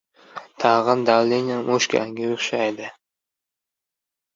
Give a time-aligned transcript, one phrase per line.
[0.63, 2.93] Tag‘in davleniyam oshganga o‘xshaydi».